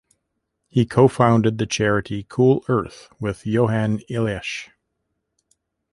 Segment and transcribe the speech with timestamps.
[0.67, 4.71] He co-founded the charity Cool Earth with Johan Eliasch.